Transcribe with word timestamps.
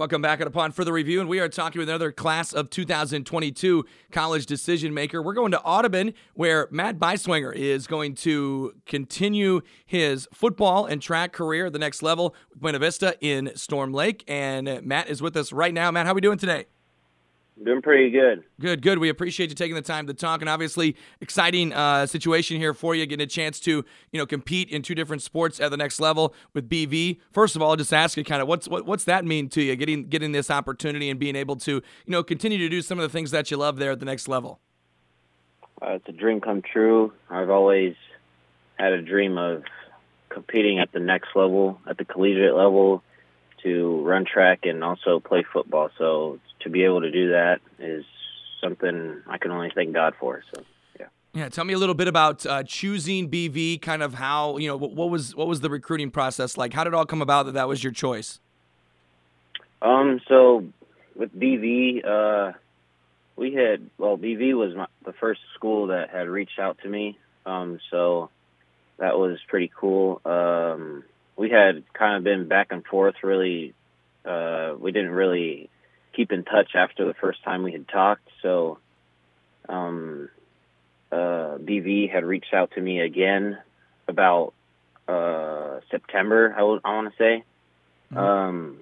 Welcome 0.00 0.22
back 0.22 0.40
at 0.40 0.46
Upon 0.46 0.72
Further 0.72 0.94
Review, 0.94 1.20
and 1.20 1.28
we 1.28 1.40
are 1.40 1.48
talking 1.50 1.78
with 1.78 1.90
another 1.90 2.10
class 2.10 2.54
of 2.54 2.70
2022 2.70 3.84
college 4.10 4.46
decision 4.46 4.94
maker. 4.94 5.20
We're 5.20 5.34
going 5.34 5.50
to 5.50 5.60
Audubon, 5.60 6.14
where 6.32 6.68
Matt 6.70 6.98
Beisswenger 6.98 7.54
is 7.54 7.86
going 7.86 8.14
to 8.14 8.72
continue 8.86 9.60
his 9.84 10.26
football 10.32 10.86
and 10.86 11.02
track 11.02 11.34
career 11.34 11.66
at 11.66 11.74
the 11.74 11.78
next 11.78 12.02
level 12.02 12.34
with 12.48 12.60
Buena 12.62 12.78
Vista 12.78 13.14
in 13.20 13.52
Storm 13.56 13.92
Lake. 13.92 14.24
And 14.26 14.82
Matt 14.82 15.10
is 15.10 15.20
with 15.20 15.36
us 15.36 15.52
right 15.52 15.74
now. 15.74 15.90
Matt, 15.90 16.06
how 16.06 16.12
are 16.12 16.14
we 16.14 16.22
doing 16.22 16.38
today? 16.38 16.64
Doing 17.62 17.82
pretty 17.82 18.10
good. 18.10 18.42
Good, 18.58 18.80
good. 18.80 18.98
We 18.98 19.10
appreciate 19.10 19.50
you 19.50 19.54
taking 19.54 19.74
the 19.74 19.82
time 19.82 20.06
to 20.06 20.14
talk, 20.14 20.40
and 20.40 20.48
obviously, 20.48 20.96
exciting 21.20 21.74
uh, 21.74 22.06
situation 22.06 22.56
here 22.56 22.72
for 22.72 22.94
you, 22.94 23.04
getting 23.04 23.22
a 23.22 23.28
chance 23.28 23.60
to 23.60 23.84
you 24.12 24.18
know 24.18 24.24
compete 24.24 24.70
in 24.70 24.80
two 24.80 24.94
different 24.94 25.20
sports 25.20 25.60
at 25.60 25.70
the 25.70 25.76
next 25.76 26.00
level 26.00 26.34
with 26.54 26.70
BV. 26.70 27.18
First 27.32 27.56
of 27.56 27.62
all, 27.62 27.76
just 27.76 27.92
ask 27.92 28.16
you 28.16 28.24
kind 28.24 28.40
of 28.40 28.48
what's 28.48 28.66
what, 28.66 28.86
what's 28.86 29.04
that 29.04 29.26
mean 29.26 29.50
to 29.50 29.62
you, 29.62 29.76
getting 29.76 30.04
getting 30.08 30.32
this 30.32 30.50
opportunity 30.50 31.10
and 31.10 31.20
being 31.20 31.36
able 31.36 31.56
to 31.56 31.72
you 31.72 31.82
know 32.06 32.22
continue 32.22 32.56
to 32.56 32.68
do 32.70 32.80
some 32.80 32.98
of 32.98 33.02
the 33.02 33.10
things 33.10 33.30
that 33.32 33.50
you 33.50 33.58
love 33.58 33.78
there 33.78 33.90
at 33.90 34.00
the 34.00 34.06
next 34.06 34.26
level. 34.26 34.58
Uh, 35.82 35.92
it's 35.92 36.08
a 36.08 36.12
dream 36.12 36.40
come 36.40 36.62
true. 36.62 37.12
I've 37.28 37.50
always 37.50 37.94
had 38.78 38.92
a 38.92 39.02
dream 39.02 39.36
of 39.36 39.64
competing 40.30 40.78
at 40.78 40.92
the 40.92 41.00
next 41.00 41.28
level, 41.34 41.78
at 41.86 41.98
the 41.98 42.06
collegiate 42.06 42.54
level, 42.54 43.02
to 43.64 44.02
run 44.02 44.24
track 44.24 44.60
and 44.62 44.82
also 44.82 45.20
play 45.20 45.44
football. 45.52 45.90
So 45.98 46.38
to 46.60 46.70
be 46.70 46.84
able 46.84 47.00
to 47.00 47.10
do 47.10 47.30
that 47.30 47.60
is 47.78 48.04
something 48.60 49.22
I 49.26 49.38
can 49.38 49.50
only 49.50 49.70
thank 49.74 49.92
God 49.92 50.14
for. 50.18 50.42
So. 50.54 50.62
yeah. 50.98 51.06
Yeah, 51.32 51.48
tell 51.48 51.64
me 51.64 51.74
a 51.74 51.78
little 51.78 51.94
bit 51.94 52.08
about 52.08 52.44
uh, 52.46 52.62
choosing 52.62 53.30
BV. 53.30 53.80
Kind 53.82 54.02
of 54.02 54.14
how 54.14 54.58
you 54.58 54.68
know 54.68 54.76
what, 54.76 54.92
what, 54.92 55.10
was 55.10 55.34
what 55.34 55.48
was 55.48 55.60
the 55.60 55.70
recruiting 55.70 56.10
process 56.10 56.56
like? 56.56 56.72
How 56.72 56.84
did 56.84 56.92
it 56.92 56.96
all 56.96 57.06
come 57.06 57.22
about 57.22 57.46
that 57.46 57.52
that 57.52 57.68
was 57.68 57.82
your 57.82 57.92
choice? 57.92 58.40
Um, 59.82 60.20
so 60.28 60.66
with 61.16 61.34
BV, 61.38 62.04
uh, 62.04 62.52
we 63.36 63.54
had 63.54 63.88
well, 63.98 64.18
BV 64.18 64.54
was 64.54 64.74
my, 64.76 64.86
the 65.04 65.14
first 65.14 65.40
school 65.54 65.88
that 65.88 66.10
had 66.10 66.28
reached 66.28 66.58
out 66.58 66.78
to 66.82 66.88
me. 66.88 67.18
Um, 67.46 67.78
so 67.90 68.30
that 68.98 69.18
was 69.18 69.38
pretty 69.48 69.72
cool. 69.74 70.20
Um, 70.24 71.04
we 71.36 71.48
had 71.48 71.84
kind 71.94 72.16
of 72.16 72.24
been 72.24 72.48
back 72.48 72.68
and 72.70 72.84
forth. 72.84 73.14
Really, 73.22 73.72
uh, 74.26 74.74
we 74.78 74.92
didn't 74.92 75.12
really 75.12 75.69
keep 76.20 76.32
in 76.32 76.44
touch 76.44 76.72
after 76.74 77.06
the 77.06 77.14
first 77.14 77.42
time 77.42 77.62
we 77.62 77.72
had 77.72 77.88
talked. 77.88 78.28
So, 78.42 78.78
um, 79.70 80.28
uh, 81.10 81.56
BV 81.56 82.12
had 82.12 82.24
reached 82.24 82.52
out 82.52 82.72
to 82.72 82.80
me 82.80 83.00
again 83.00 83.56
about 84.06 84.52
uh, 85.08 85.80
September. 85.90 86.52
I, 86.54 86.58
w- 86.58 86.80
I 86.84 86.94
want 86.94 87.10
to 87.10 87.16
say, 87.16 87.44
mm-hmm. 88.12 88.18
um, 88.18 88.76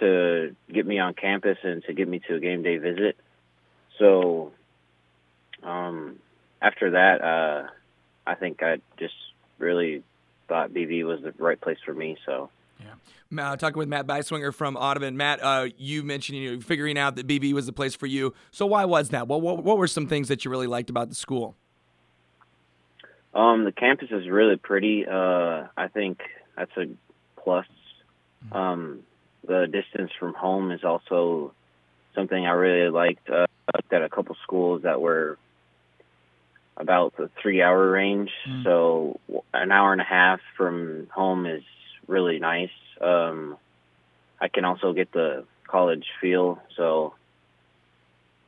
to 0.00 0.56
get 0.68 0.84
me 0.84 0.98
on 0.98 1.14
campus 1.14 1.58
and 1.62 1.84
to 1.84 1.92
get 1.92 2.08
me 2.08 2.20
to 2.26 2.34
a 2.34 2.40
game 2.40 2.64
day 2.64 2.78
visit. 2.78 3.16
So, 4.00 4.50
um, 5.62 6.16
after 6.60 6.90
that, 6.90 7.22
uh, 7.22 7.68
I 8.26 8.34
think 8.34 8.64
I 8.64 8.78
just 8.98 9.14
really 9.58 10.02
thought 10.48 10.70
BV 10.70 11.04
was 11.04 11.22
the 11.22 11.32
right 11.38 11.60
place 11.60 11.78
for 11.84 11.94
me. 11.94 12.16
So. 12.26 12.50
Yeah. 12.80 13.50
Uh, 13.50 13.56
talking 13.56 13.78
with 13.78 13.88
Matt 13.88 14.06
Beisswenger 14.06 14.54
from 14.54 14.76
Audubon. 14.76 15.16
Matt, 15.16 15.42
uh, 15.42 15.68
you 15.76 16.02
mentioned 16.02 16.38
you 16.38 16.56
know, 16.56 16.60
figuring 16.60 16.98
out 16.98 17.16
that 17.16 17.26
BV 17.26 17.52
was 17.52 17.66
the 17.66 17.72
place 17.72 17.94
for 17.94 18.06
you. 18.06 18.34
So 18.50 18.66
why 18.66 18.84
was 18.84 19.10
that? 19.10 19.28
What, 19.28 19.40
what, 19.40 19.64
what 19.64 19.78
were 19.78 19.88
some 19.88 20.06
things 20.06 20.28
that 20.28 20.44
you 20.44 20.50
really 20.50 20.66
liked 20.66 20.90
about 20.90 21.08
the 21.08 21.14
school? 21.14 21.56
Um, 23.34 23.64
the 23.64 23.72
campus 23.72 24.08
is 24.10 24.28
really 24.28 24.56
pretty. 24.56 25.06
Uh, 25.06 25.66
I 25.76 25.88
think 25.92 26.20
that's 26.56 26.74
a 26.76 26.86
plus. 27.36 27.66
Mm-hmm. 28.46 28.56
Um, 28.56 29.00
the 29.46 29.66
distance 29.70 30.10
from 30.18 30.34
home 30.34 30.70
is 30.70 30.84
also 30.84 31.52
something 32.14 32.46
I 32.46 32.50
really 32.50 32.90
liked. 32.90 33.28
Uh, 33.28 33.46
I 33.68 33.76
looked 33.76 33.92
at 33.92 34.02
a 34.02 34.08
couple 34.08 34.36
schools 34.42 34.82
that 34.82 35.00
were 35.00 35.38
about 36.76 37.16
the 37.16 37.30
three 37.40 37.62
hour 37.62 37.90
range. 37.90 38.30
Mm. 38.48 38.64
So 38.64 39.20
an 39.52 39.72
hour 39.72 39.92
and 39.92 40.00
a 40.00 40.04
half 40.04 40.40
from 40.56 41.08
home 41.10 41.46
is 41.46 41.62
really 42.06 42.38
nice. 42.38 42.70
Um, 43.00 43.56
I 44.40 44.48
can 44.48 44.64
also 44.64 44.92
get 44.92 45.12
the 45.12 45.44
college 45.66 46.06
feel. 46.20 46.60
So 46.76 47.14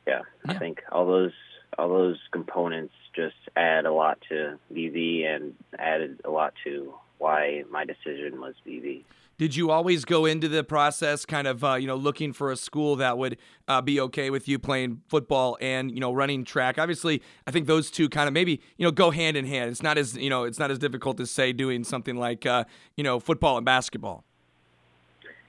yeah, 0.07 0.21
yeah, 0.45 0.51
I 0.51 0.57
think 0.57 0.83
all 0.91 1.05
those 1.05 1.33
all 1.77 1.89
those 1.89 2.17
components 2.31 2.93
just 3.15 3.35
add 3.55 3.85
a 3.85 3.93
lot 3.93 4.19
to 4.29 4.57
BV 4.73 5.25
and 5.25 5.55
added 5.77 6.21
a 6.25 6.29
lot 6.29 6.53
to 6.63 6.93
why 7.17 7.63
my 7.69 7.85
decision 7.85 8.39
was 8.39 8.55
BV. 8.65 9.03
Did 9.39 9.55
you 9.55 9.71
always 9.71 10.03
go 10.03 10.25
into 10.25 10.49
the 10.49 10.65
process 10.65 11.25
kind 11.25 11.47
of 11.47 11.63
uh, 11.63 11.75
you 11.75 11.87
know 11.87 11.95
looking 11.95 12.33
for 12.33 12.51
a 12.51 12.57
school 12.57 12.97
that 12.97 13.17
would 13.17 13.37
uh, 13.69 13.81
be 13.81 13.97
okay 14.01 14.29
with 14.29 14.49
you 14.49 14.59
playing 14.59 15.01
football 15.07 15.57
and 15.61 15.89
you 15.89 16.01
know 16.01 16.11
running 16.11 16.43
track? 16.43 16.77
Obviously, 16.77 17.21
I 17.47 17.51
think 17.51 17.65
those 17.65 17.89
two 17.89 18.09
kind 18.09 18.27
of 18.27 18.33
maybe 18.33 18.59
you 18.77 18.85
know 18.85 18.91
go 18.91 19.11
hand 19.11 19.37
in 19.37 19.45
hand. 19.45 19.71
It's 19.71 19.81
not 19.81 19.97
as 19.97 20.17
you 20.17 20.29
know 20.29 20.43
it's 20.43 20.59
not 20.59 20.71
as 20.71 20.77
difficult 20.77 21.15
to 21.17 21.25
say 21.25 21.53
doing 21.53 21.85
something 21.85 22.17
like 22.17 22.45
uh, 22.45 22.65
you 22.97 23.03
know 23.05 23.17
football 23.17 23.55
and 23.55 23.65
basketball. 23.65 24.25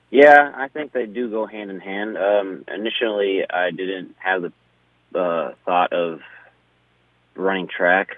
Yeah, 0.09 0.53
I 0.55 0.69
think 0.69 0.93
they 0.93 1.07
do 1.07 1.28
go 1.28 1.47
hand 1.47 1.72
in 1.72 1.81
hand. 1.81 2.17
Um, 2.17 2.65
initially, 2.72 3.43
I 3.51 3.72
didn't 3.72 4.15
have 4.21 4.43
the 4.43 5.19
uh, 5.19 5.55
thought 5.65 5.93
of 5.93 6.21
running 7.34 7.67
track, 7.67 8.11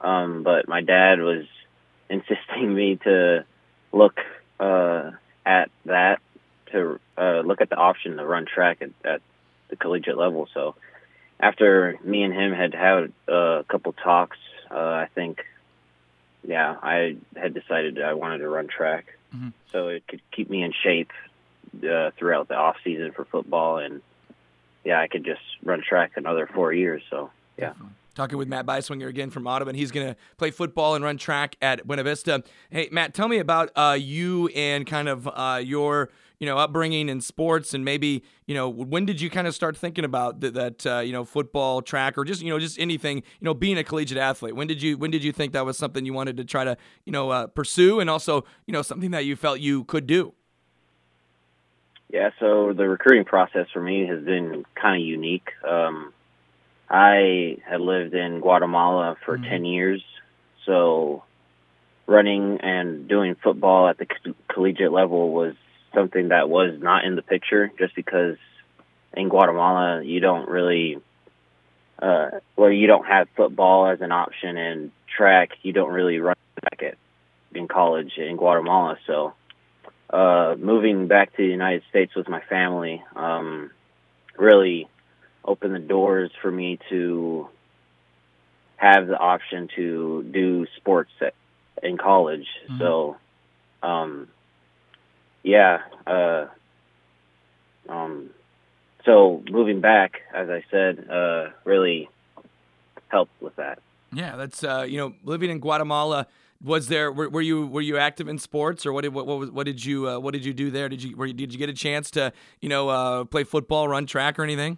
um, 0.00 0.42
but 0.42 0.66
my 0.66 0.80
dad 0.80 1.20
was 1.20 1.44
insisting 2.08 2.74
me 2.74 2.96
to 3.04 3.44
look 3.92 4.18
uh, 4.60 5.12
at 5.44 5.70
that 5.86 6.20
to 6.72 7.00
uh, 7.18 7.40
look 7.40 7.60
at 7.60 7.70
the 7.70 7.76
option 7.76 8.16
to 8.16 8.24
run 8.24 8.46
track 8.46 8.82
at, 8.82 8.90
at 9.04 9.20
the 9.68 9.76
collegiate 9.76 10.16
level. 10.16 10.48
So 10.54 10.74
after 11.38 11.98
me 12.04 12.22
and 12.22 12.32
him 12.32 12.52
had 12.52 12.74
had 12.74 13.12
uh, 13.28 13.60
a 13.60 13.64
couple 13.64 13.92
talks, 13.92 14.38
uh, 14.70 14.74
I 14.74 15.08
think, 15.14 15.44
yeah, 16.46 16.76
I 16.82 17.16
had 17.34 17.54
decided 17.54 18.00
I 18.00 18.14
wanted 18.14 18.38
to 18.38 18.48
run 18.48 18.68
track, 18.68 19.06
mm-hmm. 19.34 19.48
so 19.72 19.88
it 19.88 20.06
could 20.06 20.22
keep 20.30 20.48
me 20.48 20.62
in 20.62 20.72
shape 20.72 21.10
uh, 21.88 22.10
throughout 22.16 22.48
the 22.48 22.54
off 22.54 22.76
season 22.84 23.12
for 23.12 23.24
football, 23.24 23.78
and 23.78 24.00
yeah, 24.84 25.00
I 25.00 25.08
could 25.08 25.24
just 25.24 25.42
run 25.62 25.82
track 25.82 26.12
another 26.16 26.46
four 26.46 26.72
years. 26.72 27.02
So 27.10 27.30
yeah. 27.56 27.68
Definitely. 27.68 27.94
Talking 28.14 28.38
with 28.38 28.48
Matt 28.48 28.66
Beisswenger 28.66 29.08
again 29.08 29.30
from 29.30 29.46
Audubon. 29.46 29.70
And 29.70 29.78
he's 29.78 29.90
going 29.90 30.06
to 30.06 30.16
play 30.36 30.50
football 30.50 30.94
and 30.94 31.04
run 31.04 31.16
track 31.16 31.56
at 31.62 31.86
Buena 31.86 32.02
Vista. 32.02 32.42
Hey, 32.70 32.88
Matt, 32.90 33.14
tell 33.14 33.28
me 33.28 33.38
about 33.38 33.70
uh, 33.76 33.96
you 33.98 34.48
and 34.48 34.86
kind 34.86 35.08
of 35.08 35.28
uh, 35.28 35.60
your 35.62 36.10
you 36.40 36.46
know 36.46 36.56
upbringing 36.56 37.08
in 37.08 37.20
sports, 37.20 37.74
and 37.74 37.84
maybe 37.84 38.24
you 38.46 38.54
know 38.54 38.68
when 38.68 39.04
did 39.04 39.20
you 39.20 39.30
kind 39.30 39.46
of 39.46 39.54
start 39.54 39.76
thinking 39.76 40.04
about 40.04 40.40
th- 40.40 40.54
that 40.54 40.86
uh, 40.86 40.98
you 41.00 41.12
know 41.12 41.24
football, 41.24 41.82
track, 41.82 42.18
or 42.18 42.24
just 42.24 42.42
you 42.42 42.50
know 42.50 42.58
just 42.58 42.78
anything 42.80 43.18
you 43.18 43.44
know 43.44 43.54
being 43.54 43.78
a 43.78 43.84
collegiate 43.84 44.18
athlete? 44.18 44.56
When 44.56 44.66
did 44.66 44.82
you 44.82 44.96
when 44.96 45.10
did 45.10 45.22
you 45.22 45.32
think 45.32 45.52
that 45.52 45.64
was 45.64 45.76
something 45.76 46.04
you 46.04 46.14
wanted 46.14 46.38
to 46.38 46.44
try 46.44 46.64
to 46.64 46.76
you 47.04 47.12
know 47.12 47.30
uh, 47.30 47.46
pursue, 47.46 48.00
and 48.00 48.08
also 48.08 48.44
you 48.66 48.72
know 48.72 48.82
something 48.82 49.10
that 49.10 49.26
you 49.26 49.36
felt 49.36 49.60
you 49.60 49.84
could 49.84 50.06
do? 50.06 50.32
Yeah, 52.08 52.30
so 52.40 52.72
the 52.72 52.88
recruiting 52.88 53.24
process 53.24 53.66
for 53.72 53.80
me 53.80 54.06
has 54.06 54.24
been 54.24 54.64
kind 54.74 55.00
of 55.00 55.06
unique. 55.06 55.50
Um, 55.68 56.12
I 56.90 57.58
had 57.64 57.80
lived 57.80 58.14
in 58.14 58.40
Guatemala 58.40 59.16
for 59.24 59.38
mm-hmm. 59.38 59.48
10 59.48 59.64
years. 59.64 60.04
So 60.66 61.22
running 62.06 62.58
and 62.60 63.08
doing 63.08 63.36
football 63.36 63.88
at 63.88 63.96
the 63.96 64.06
collegiate 64.48 64.92
level 64.92 65.32
was 65.32 65.54
something 65.94 66.28
that 66.28 66.48
was 66.48 66.74
not 66.80 67.04
in 67.04 67.14
the 67.14 67.22
picture 67.22 67.70
just 67.78 67.94
because 67.94 68.36
in 69.16 69.28
Guatemala 69.28 70.02
you 70.02 70.20
don't 70.20 70.48
really 70.48 70.98
uh 72.02 72.30
well 72.56 72.70
you 72.70 72.86
don't 72.86 73.06
have 73.06 73.28
football 73.36 73.86
as 73.86 74.00
an 74.00 74.12
option 74.12 74.56
and 74.56 74.90
track 75.16 75.50
you 75.62 75.72
don't 75.72 75.92
really 75.92 76.18
run 76.18 76.36
back 76.62 76.82
at 76.82 76.98
in 77.54 77.68
college 77.68 78.12
in 78.16 78.36
Guatemala 78.36 78.96
so 79.06 79.32
uh 80.10 80.54
moving 80.58 81.08
back 81.08 81.30
to 81.36 81.42
the 81.42 81.48
United 81.48 81.82
States 81.90 82.14
with 82.14 82.28
my 82.28 82.40
family 82.40 83.02
um 83.14 83.70
really 84.36 84.88
opened 85.44 85.74
the 85.74 85.80
doors 85.80 86.30
for 86.40 86.50
me 86.50 86.78
to 86.90 87.48
have 88.76 89.06
the 89.06 89.16
option 89.16 89.68
to 89.76 90.22
do 90.30 90.66
sports 90.76 91.10
at, 91.20 91.34
in 91.82 91.98
college. 91.98 92.46
Mm-hmm. 92.64 92.78
So, 92.78 93.16
um, 93.82 94.28
yeah, 95.42 95.80
uh, 96.06 96.46
um, 97.88 98.30
so 99.04 99.42
moving 99.50 99.80
back, 99.80 100.20
as 100.34 100.48
I 100.50 100.64
said, 100.70 101.08
uh, 101.10 101.48
really 101.64 102.08
helped 103.08 103.40
with 103.40 103.56
that. 103.56 103.80
Yeah, 104.12 104.36
that's 104.36 104.64
uh, 104.64 104.86
you 104.88 104.98
know, 104.98 105.14
living 105.24 105.50
in 105.50 105.60
Guatemala. 105.60 106.26
Was 106.62 106.88
there 106.88 107.10
were, 107.10 107.30
were, 107.30 107.40
you 107.40 107.66
were 107.66 107.80
you 107.80 107.96
active 107.96 108.28
in 108.28 108.38
sports 108.38 108.84
or 108.84 108.92
what 108.92 109.02
did 109.02 109.14
what 109.14 109.26
what, 109.26 109.52
what 109.52 109.64
did 109.64 109.82
you 109.82 110.08
uh, 110.08 110.18
what 110.18 110.32
did 110.34 110.44
you 110.44 110.52
do 110.52 110.70
there? 110.70 110.88
Did 110.88 111.02
you 111.02 111.16
were, 111.16 111.28
did 111.28 111.52
you 111.52 111.58
get 111.58 111.70
a 111.70 111.74
chance 111.74 112.10
to 112.12 112.32
you 112.60 112.68
know 112.68 112.90
uh, 112.90 113.24
play 113.24 113.44
football, 113.44 113.88
run 113.88 114.04
track, 114.04 114.38
or 114.38 114.42
anything? 114.42 114.76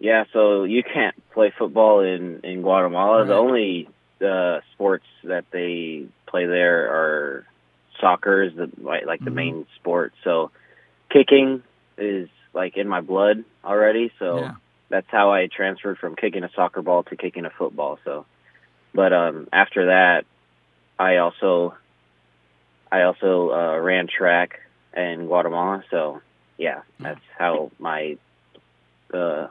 Yeah, 0.00 0.24
so 0.32 0.64
you 0.64 0.82
can't 0.82 1.14
play 1.32 1.52
football 1.56 2.00
in 2.00 2.40
in 2.42 2.62
Guatemala. 2.62 3.18
Right. 3.18 3.28
The 3.28 3.34
only 3.34 3.88
uh, 4.26 4.60
sports 4.72 5.04
that 5.24 5.44
they 5.52 6.06
play 6.26 6.46
there 6.46 6.88
are 6.88 7.46
soccer 8.00 8.42
is 8.42 8.54
the 8.54 8.70
like, 8.78 9.04
like 9.06 9.20
the 9.20 9.26
mm-hmm. 9.26 9.34
main 9.34 9.66
sport. 9.76 10.14
So 10.24 10.50
kicking 11.10 11.62
is 11.98 12.30
like 12.54 12.78
in 12.78 12.88
my 12.88 13.02
blood 13.02 13.44
already. 13.62 14.10
So 14.18 14.40
Yeah. 14.40 14.54
that's 14.88 15.06
how 15.10 15.32
I 15.32 15.48
transferred 15.48 15.98
from 15.98 16.16
kicking 16.16 16.44
a 16.44 16.50
soccer 16.56 16.80
ball 16.80 17.02
to 17.04 17.16
kicking 17.16 17.44
a 17.44 17.50
football. 17.50 17.98
So, 18.04 18.24
but 18.94 19.12
um, 19.12 19.48
after 19.52 19.86
that, 19.86 20.24
I 20.98 21.18
also 21.18 21.74
I 22.90 23.02
also 23.02 23.50
uh, 23.50 23.78
ran 23.78 24.08
track 24.08 24.60
in 24.96 25.26
Guatemala. 25.26 25.84
So 25.90 26.22
yeah, 26.56 26.82
that's 26.98 27.20
how 27.38 27.70
my 27.78 28.16
uh, 29.12 29.48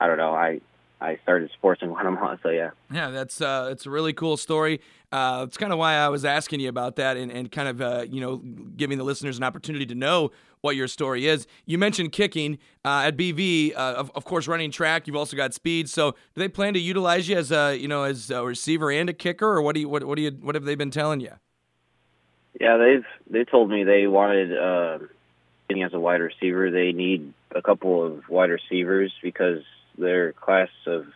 I 0.00 0.06
don't 0.06 0.18
know 0.18 0.34
I 0.34 0.60
I 1.00 1.18
started 1.22 1.50
sports 1.52 1.80
in 1.82 1.88
Guatemala. 1.88 2.38
So 2.42 2.48
yeah. 2.48 2.70
Yeah, 2.92 3.10
that's 3.10 3.40
uh, 3.40 3.68
it's 3.70 3.86
a 3.86 3.90
really 3.90 4.12
cool 4.12 4.36
story. 4.36 4.80
Uh, 5.12 5.44
it's 5.46 5.56
kind 5.56 5.72
of 5.72 5.78
why 5.78 5.94
I 5.94 6.08
was 6.08 6.24
asking 6.24 6.60
you 6.60 6.68
about 6.68 6.96
that, 6.96 7.16
and, 7.16 7.30
and 7.30 7.50
kind 7.50 7.68
of 7.68 7.80
uh, 7.80 8.04
you 8.08 8.20
know 8.20 8.38
giving 8.76 8.98
the 8.98 9.04
listeners 9.04 9.38
an 9.38 9.44
opportunity 9.44 9.86
to 9.86 9.94
know 9.94 10.30
what 10.60 10.74
your 10.74 10.88
story 10.88 11.26
is. 11.26 11.46
You 11.66 11.78
mentioned 11.78 12.10
kicking 12.10 12.58
uh, 12.84 13.04
at 13.06 13.16
BV, 13.16 13.74
uh, 13.74 13.78
of, 13.78 14.10
of 14.16 14.24
course, 14.24 14.48
running 14.48 14.72
track. 14.72 15.06
You've 15.06 15.16
also 15.16 15.36
got 15.36 15.54
speed. 15.54 15.88
So, 15.88 16.12
do 16.12 16.18
they 16.34 16.48
plan 16.48 16.74
to 16.74 16.80
utilize 16.80 17.28
you 17.28 17.36
as 17.36 17.52
a 17.52 17.76
you 17.76 17.88
know 17.88 18.02
as 18.02 18.30
a 18.30 18.44
receiver 18.44 18.90
and 18.90 19.08
a 19.08 19.12
kicker, 19.12 19.46
or 19.46 19.62
what 19.62 19.74
do 19.74 19.80
you 19.80 19.88
what 19.88 20.04
what 20.04 20.16
do 20.16 20.22
you 20.22 20.32
what 20.40 20.54
have 20.56 20.64
they 20.64 20.74
been 20.74 20.90
telling 20.90 21.20
you? 21.20 21.32
Yeah, 22.60 22.76
they've 22.76 23.06
they 23.30 23.44
told 23.44 23.70
me 23.70 23.84
they 23.84 24.08
wanted 24.08 24.56
uh, 24.58 24.98
getting 25.68 25.84
as 25.84 25.94
a 25.94 26.00
wide 26.00 26.20
receiver. 26.20 26.72
They 26.72 26.90
need 26.90 27.32
a 27.52 27.62
couple 27.62 28.04
of 28.04 28.28
wide 28.28 28.50
receivers 28.50 29.12
because 29.22 29.62
their 29.98 30.32
class 30.32 30.70
of 30.86 31.06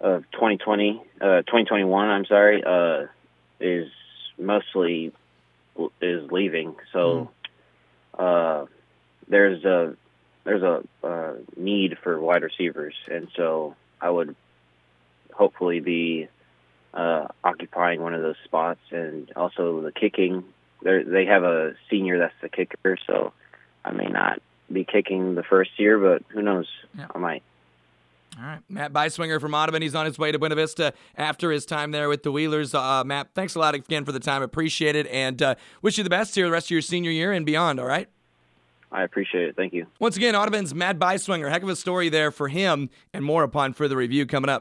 of 0.00 0.22
2020 0.32 1.02
uh, 1.20 1.42
2021 1.42 2.08
I'm 2.08 2.24
sorry 2.26 2.62
uh, 2.64 3.06
is 3.60 3.88
mostly 4.38 5.12
is 6.00 6.30
leaving. 6.30 6.76
So 6.92 7.30
uh, 8.18 8.66
there's 9.28 9.64
a 9.64 9.94
there's 10.44 10.62
a 10.62 10.82
uh, 11.06 11.32
need 11.56 11.98
for 12.02 12.18
wide 12.18 12.42
receivers, 12.42 12.94
and 13.10 13.28
so 13.36 13.74
I 14.00 14.10
would 14.10 14.34
hopefully 15.32 15.80
be 15.80 16.28
uh, 16.94 17.28
occupying 17.44 18.00
one 18.00 18.14
of 18.14 18.22
those 18.22 18.36
spots, 18.44 18.80
and 18.90 19.30
also 19.36 19.80
the 19.82 19.92
kicking. 19.92 20.44
They 20.82 21.02
they 21.02 21.26
have 21.26 21.42
a 21.42 21.74
senior 21.90 22.18
that's 22.18 22.34
the 22.40 22.48
kicker, 22.48 22.96
so 23.06 23.32
I 23.84 23.92
may 23.92 24.06
not 24.06 24.40
be 24.72 24.84
kicking 24.84 25.34
the 25.34 25.42
first 25.42 25.70
year, 25.78 25.98
but 25.98 26.22
who 26.28 26.42
knows? 26.42 26.66
Yeah. 26.96 27.06
I 27.14 27.18
might. 27.18 27.42
All 28.38 28.44
right, 28.44 28.60
Matt 28.68 28.92
Beisswenger 28.92 29.40
from 29.40 29.52
Audubon. 29.52 29.82
He's 29.82 29.96
on 29.96 30.06
his 30.06 30.16
way 30.16 30.30
to 30.30 30.38
Buena 30.38 30.54
Vista 30.54 30.92
after 31.16 31.50
his 31.50 31.66
time 31.66 31.90
there 31.90 32.08
with 32.08 32.22
the 32.22 32.30
Wheelers. 32.30 32.72
Uh, 32.72 33.02
Matt, 33.04 33.30
thanks 33.34 33.56
a 33.56 33.58
lot 33.58 33.74
again 33.74 34.04
for 34.04 34.12
the 34.12 34.20
time. 34.20 34.42
Appreciate 34.42 34.94
it, 34.94 35.08
and 35.08 35.42
uh, 35.42 35.54
wish 35.82 35.98
you 35.98 36.04
the 36.04 36.10
best 36.10 36.36
here 36.36 36.46
the 36.46 36.52
rest 36.52 36.66
of 36.66 36.70
your 36.70 36.82
senior 36.82 37.10
year 37.10 37.32
and 37.32 37.44
beyond. 37.44 37.80
All 37.80 37.86
right. 37.86 38.08
I 38.90 39.02
appreciate 39.02 39.48
it. 39.48 39.56
Thank 39.56 39.74
you. 39.74 39.86
Once 39.98 40.16
again, 40.16 40.34
Audubon's 40.34 40.74
Matt 40.74 40.98
Beisswenger. 40.98 41.50
Heck 41.50 41.62
of 41.62 41.68
a 41.68 41.76
story 41.76 42.08
there 42.08 42.30
for 42.30 42.48
him, 42.48 42.88
and 43.12 43.24
more 43.24 43.42
upon 43.42 43.74
further 43.74 43.96
review 43.96 44.24
coming 44.24 44.48
up. 44.48 44.56